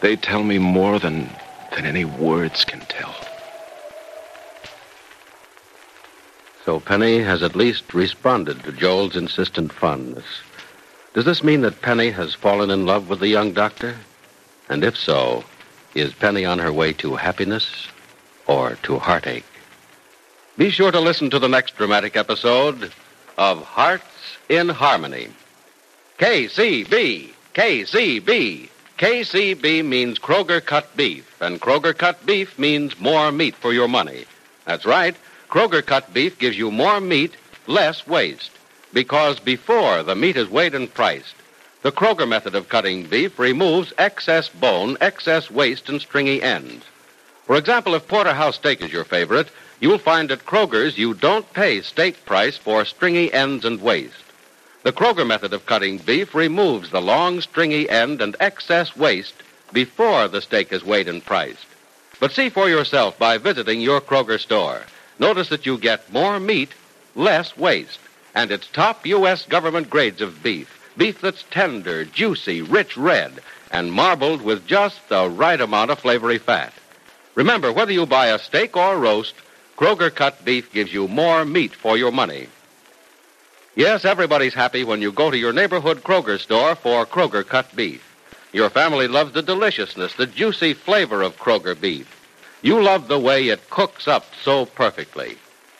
They 0.00 0.16
tell 0.16 0.42
me 0.42 0.58
more 0.58 0.98
than 0.98 1.30
than 1.74 1.86
any 1.86 2.04
words 2.04 2.64
can 2.64 2.80
tell. 2.80 3.14
So 6.64 6.78
Penny 6.80 7.18
has 7.18 7.42
at 7.42 7.56
least 7.56 7.92
responded 7.92 8.62
to 8.62 8.72
Joel's 8.72 9.16
insistent 9.16 9.72
fondness. 9.72 10.24
Does 11.14 11.24
this 11.24 11.42
mean 11.42 11.62
that 11.62 11.82
Penny 11.82 12.10
has 12.10 12.34
fallen 12.34 12.70
in 12.70 12.86
love 12.86 13.08
with 13.08 13.20
the 13.20 13.28
young 13.28 13.52
doctor? 13.52 13.96
And 14.68 14.84
if 14.84 14.96
so, 14.96 15.44
is 15.94 16.14
Penny 16.14 16.44
on 16.44 16.58
her 16.58 16.72
way 16.72 16.92
to 16.94 17.16
happiness 17.16 17.88
or 18.46 18.76
to 18.84 18.98
heartache? 18.98 19.44
Be 20.56 20.70
sure 20.70 20.92
to 20.92 21.00
listen 21.00 21.30
to 21.30 21.38
the 21.38 21.48
next 21.48 21.76
dramatic 21.76 22.16
episode 22.16 22.92
of 23.36 23.62
Hearts 23.64 24.04
in 24.48 24.68
Harmony. 24.68 25.28
KCB, 26.18 27.32
KCB. 27.54 28.70
KCB 28.96 29.84
means 29.84 30.18
Kroger 30.18 30.64
cut 30.64 30.96
beef, 30.96 31.36
and 31.42 31.60
Kroger 31.60 31.96
cut 31.96 32.24
beef 32.24 32.58
means 32.58 32.98
more 32.98 33.30
meat 33.30 33.54
for 33.54 33.74
your 33.74 33.88
money. 33.88 34.24
That's 34.64 34.86
right. 34.86 35.14
Kroger 35.50 35.84
cut 35.84 36.14
beef 36.14 36.38
gives 36.38 36.56
you 36.56 36.70
more 36.70 36.98
meat, 36.98 37.34
less 37.66 38.06
waste. 38.06 38.52
Because 38.94 39.38
before 39.38 40.02
the 40.02 40.14
meat 40.14 40.38
is 40.38 40.48
weighed 40.48 40.74
and 40.74 40.92
priced, 40.92 41.34
the 41.82 41.92
Kroger 41.92 42.26
method 42.26 42.54
of 42.54 42.70
cutting 42.70 43.04
beef 43.04 43.38
removes 43.38 43.92
excess 43.98 44.48
bone, 44.48 44.96
excess 45.02 45.50
waste, 45.50 45.90
and 45.90 46.00
stringy 46.00 46.42
ends. 46.42 46.86
For 47.44 47.56
example, 47.56 47.94
if 47.94 48.08
porterhouse 48.08 48.56
steak 48.56 48.80
is 48.80 48.92
your 48.92 49.04
favorite, 49.04 49.48
you'll 49.78 49.98
find 49.98 50.30
at 50.30 50.46
Kroger's 50.46 50.96
you 50.96 51.12
don't 51.12 51.52
pay 51.52 51.82
steak 51.82 52.24
price 52.24 52.56
for 52.56 52.86
stringy 52.86 53.30
ends 53.30 53.66
and 53.66 53.82
waste. 53.82 54.31
The 54.84 54.92
Kroger 54.92 55.24
method 55.24 55.52
of 55.52 55.64
cutting 55.64 55.98
beef 55.98 56.34
removes 56.34 56.90
the 56.90 57.00
long, 57.00 57.40
stringy 57.40 57.88
end 57.88 58.20
and 58.20 58.34
excess 58.40 58.96
waste 58.96 59.34
before 59.72 60.26
the 60.26 60.42
steak 60.42 60.72
is 60.72 60.84
weighed 60.84 61.06
and 61.06 61.24
priced. 61.24 61.66
But 62.18 62.32
see 62.32 62.48
for 62.48 62.68
yourself 62.68 63.16
by 63.16 63.38
visiting 63.38 63.80
your 63.80 64.00
Kroger 64.00 64.40
store. 64.40 64.82
Notice 65.20 65.50
that 65.50 65.66
you 65.66 65.78
get 65.78 66.12
more 66.12 66.40
meat, 66.40 66.70
less 67.14 67.56
waste, 67.56 68.00
and 68.34 68.50
it's 68.50 68.66
top 68.66 69.06
U.S. 69.06 69.46
government 69.46 69.88
grades 69.88 70.20
of 70.20 70.42
beef. 70.42 70.80
Beef 70.96 71.20
that's 71.20 71.44
tender, 71.50 72.04
juicy, 72.04 72.60
rich 72.60 72.96
red, 72.96 73.40
and 73.70 73.92
marbled 73.92 74.42
with 74.42 74.66
just 74.66 75.08
the 75.08 75.28
right 75.28 75.60
amount 75.60 75.92
of 75.92 76.00
flavory 76.00 76.38
fat. 76.38 76.72
Remember, 77.36 77.72
whether 77.72 77.92
you 77.92 78.04
buy 78.04 78.26
a 78.26 78.38
steak 78.38 78.76
or 78.76 78.98
roast, 78.98 79.34
Kroger 79.76 80.12
cut 80.12 80.44
beef 80.44 80.72
gives 80.72 80.92
you 80.92 81.06
more 81.06 81.44
meat 81.44 81.72
for 81.72 81.96
your 81.96 82.10
money. 82.10 82.48
Yes, 83.74 84.04
everybody's 84.04 84.52
happy 84.52 84.84
when 84.84 85.00
you 85.00 85.10
go 85.10 85.30
to 85.30 85.38
your 85.38 85.54
neighborhood 85.54 86.02
Kroger 86.02 86.38
store 86.38 86.74
for 86.74 87.06
Kroger 87.06 87.46
cut 87.46 87.74
beef. 87.74 88.06
Your 88.52 88.68
family 88.68 89.08
loves 89.08 89.32
the 89.32 89.40
deliciousness, 89.40 90.12
the 90.12 90.26
juicy 90.26 90.74
flavor 90.74 91.22
of 91.22 91.38
Kroger 91.38 91.80
beef. 91.80 92.06
You 92.60 92.82
love 92.82 93.08
the 93.08 93.18
way 93.18 93.48
it 93.48 93.70
cooks 93.70 94.06
up 94.06 94.26
so 94.42 94.66
perfectly. 94.66 95.38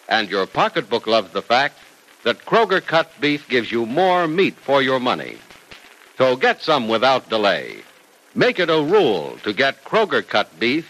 And 0.09 0.31
your 0.31 0.47
pocketbook 0.47 1.07
loves 1.07 1.33
the 1.33 1.43
fact 1.43 1.79
that 2.23 2.47
Kroger 2.47 2.85
cut 2.85 3.13
beef 3.21 3.47
gives 3.51 3.71
you 3.71 3.85
more 3.85 4.27
meat 4.27 4.55
for 4.55 4.81
your 4.81 4.99
money. 4.99 5.37
So 6.17 6.35
get 6.35 6.63
some 6.63 6.89
without 6.89 7.29
delay. 7.29 7.83
Make 8.35 8.59
it 8.59 8.71
a 8.71 8.83
rule 8.83 9.37
to 9.43 9.53
get 9.53 9.85
Kroger 9.85 10.27
cut 10.27 10.59
beef 10.59 10.89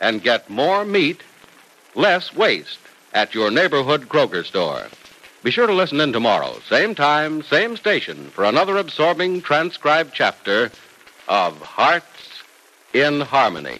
and 0.00 0.22
get 0.22 0.48
more 0.48 0.86
meat, 0.86 1.20
less 1.94 2.34
waste 2.34 2.78
at 3.12 3.34
your 3.34 3.50
neighborhood 3.50 4.08
Kroger 4.08 4.46
store. 4.46 4.86
Be 5.42 5.52
sure 5.52 5.68
to 5.68 5.72
listen 5.72 6.00
in 6.00 6.12
tomorrow, 6.12 6.58
same 6.68 6.96
time, 6.96 7.42
same 7.42 7.76
station, 7.76 8.28
for 8.30 8.44
another 8.44 8.76
absorbing 8.76 9.40
transcribed 9.40 10.12
chapter 10.12 10.72
of 11.28 11.60
Hearts 11.62 12.42
in 12.92 13.20
Harmony. 13.20 13.78